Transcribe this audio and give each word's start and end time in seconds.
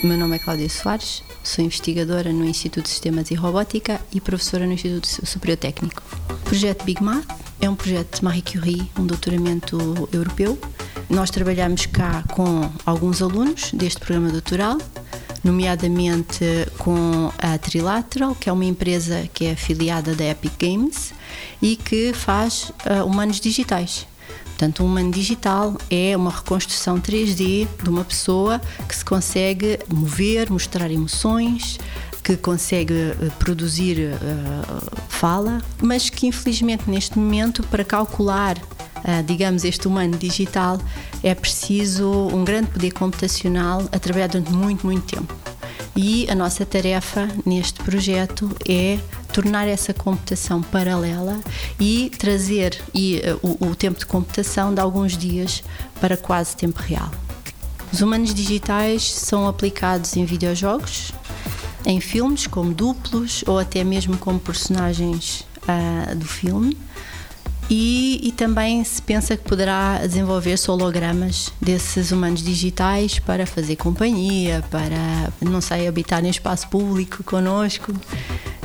é 0.00 0.38
Cláudia 0.38 0.68
Soares, 0.68 1.24
sou 1.42 1.64
investigadora 1.64 2.32
no 2.32 2.44
Instituto 2.44 2.84
de 2.84 2.90
Sistemas 2.90 3.32
e 3.32 3.34
Robótica 3.34 4.00
e 4.12 4.20
professora 4.20 4.64
no 4.64 4.72
Instituto 4.72 5.26
Superior 5.26 5.56
Técnico. 5.56 6.00
O 6.30 6.36
projeto 6.44 6.84
Big 6.84 7.02
Math 7.02 7.26
é 7.60 7.68
um 7.68 7.74
projeto 7.74 8.18
de 8.18 8.24
Marie 8.24 8.42
Curie, 8.42 8.88
um 8.96 9.04
doutoramento 9.04 10.08
europeu. 10.12 10.56
Nós 11.10 11.30
trabalhamos 11.30 11.86
cá 11.86 12.22
com 12.32 12.70
alguns 12.86 13.20
alunos 13.20 13.72
deste 13.72 13.98
programa 13.98 14.30
doutoral, 14.30 14.78
nomeadamente 15.42 16.44
com 16.78 17.32
a 17.36 17.58
Trilateral, 17.58 18.36
que 18.36 18.48
é 18.48 18.52
uma 18.52 18.64
empresa 18.64 19.28
que 19.34 19.46
é 19.46 19.52
afiliada 19.52 20.14
da 20.14 20.26
Epic 20.26 20.52
Games 20.60 21.12
e 21.60 21.74
que 21.74 22.12
faz 22.12 22.70
uh, 22.86 23.04
humanos 23.04 23.40
digitais. 23.40 24.06
Portanto, 24.46 24.82
um 24.82 24.86
humano 24.86 25.12
digital 25.12 25.76
é 25.88 26.16
uma 26.16 26.30
reconstrução 26.30 27.00
3D 27.00 27.68
de 27.82 27.88
uma 27.88 28.04
pessoa 28.04 28.60
que 28.88 28.96
se 28.96 29.04
consegue 29.04 29.78
mover, 29.88 30.50
mostrar 30.50 30.90
emoções, 30.90 31.78
que 32.24 32.36
consegue 32.36 32.92
uh, 32.92 33.30
produzir 33.38 33.98
uh, 33.98 35.00
fala, 35.08 35.62
mas 35.80 36.10
que 36.10 36.26
infelizmente 36.26 36.90
neste 36.90 37.18
momento 37.18 37.62
para 37.64 37.84
calcular 37.84 38.56
Uh, 38.98 39.22
digamos, 39.22 39.62
este 39.62 39.86
humano 39.86 40.18
digital, 40.18 40.76
é 41.22 41.32
preciso 41.32 42.10
um 42.34 42.44
grande 42.44 42.66
poder 42.72 42.90
computacional 42.90 43.88
a 43.92 43.98
trabalhar 44.00 44.26
durante 44.26 44.50
muito, 44.50 44.84
muito 44.84 45.14
tempo. 45.14 45.32
E 45.94 46.28
a 46.28 46.34
nossa 46.34 46.66
tarefa 46.66 47.28
neste 47.46 47.80
projeto 47.82 48.50
é 48.68 48.98
tornar 49.32 49.66
essa 49.66 49.92
computação 49.94 50.62
paralela 50.62 51.40
e 51.78 52.10
trazer 52.18 52.80
e, 52.94 53.20
uh, 53.42 53.56
o, 53.60 53.68
o 53.68 53.74
tempo 53.74 53.98
de 53.98 54.06
computação 54.06 54.74
de 54.74 54.80
alguns 54.80 55.16
dias 55.16 55.62
para 56.00 56.16
quase 56.16 56.56
tempo 56.56 56.80
real. 56.80 57.10
Os 57.92 58.00
humanos 58.00 58.34
digitais 58.34 59.10
são 59.10 59.46
aplicados 59.46 60.16
em 60.16 60.24
videojogos, 60.24 61.12
em 61.86 62.00
filmes 62.00 62.46
como 62.46 62.74
duplos 62.74 63.42
ou 63.46 63.58
até 63.58 63.82
mesmo 63.82 64.18
como 64.18 64.38
personagens 64.38 65.46
uh, 65.62 66.14
do 66.14 66.26
filme 66.26 66.76
e, 67.70 68.20
e, 68.22 68.32
também 68.32 68.82
se 68.82 69.00
pensa 69.02 69.36
que 69.36 69.44
poderá 69.44 69.98
desenvolver-se 69.98 70.70
hologramas 70.70 71.52
desses 71.60 72.10
humanos 72.10 72.42
digitais 72.42 73.18
para 73.18 73.44
fazer 73.44 73.76
companhia, 73.76 74.64
para, 74.70 75.30
não 75.42 75.60
sei, 75.60 75.86
habitar 75.86 76.24
em 76.24 76.30
espaço 76.30 76.66
público 76.68 77.22
conosco 77.22 77.92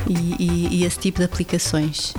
e, 0.08 0.42
e, 0.42 0.68
e 0.76 0.84
esse 0.84 0.98
tipo 0.98 1.18
de 1.18 1.24
aplicações. 1.24 2.14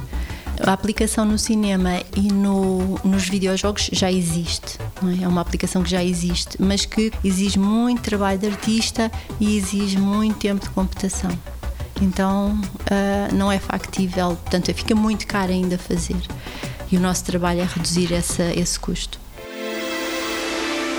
A 0.65 0.71
aplicação 0.71 1.25
no 1.25 1.37
cinema 1.37 2.01
e 2.15 2.31
no, 2.31 2.97
nos 3.03 3.27
videojogos 3.27 3.89
já 3.91 4.11
existe, 4.11 4.77
é? 5.19 5.23
é? 5.23 5.27
uma 5.27 5.41
aplicação 5.41 5.83
que 5.83 5.89
já 5.89 6.03
existe, 6.03 6.55
mas 6.61 6.85
que 6.85 7.11
exige 7.23 7.59
muito 7.59 8.01
trabalho 8.01 8.39
de 8.39 8.47
artista 8.47 9.11
e 9.39 9.57
exige 9.57 9.97
muito 9.97 10.37
tempo 10.37 10.63
de 10.63 10.69
computação. 10.69 11.31
Então 12.01 12.51
uh, 12.51 13.35
não 13.35 13.51
é 13.51 13.59
factível, 13.59 14.35
portanto 14.35 14.73
fica 14.73 14.95
muito 14.95 15.27
caro 15.27 15.51
ainda 15.51 15.77
fazer 15.77 16.21
e 16.91 16.97
o 16.97 16.99
nosso 16.99 17.23
trabalho 17.25 17.61
é 17.61 17.65
reduzir 17.65 18.13
essa, 18.13 18.43
esse 18.55 18.79
custo. 18.79 19.24